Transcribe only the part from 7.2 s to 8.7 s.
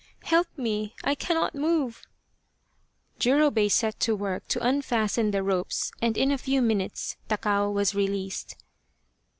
Takao was released.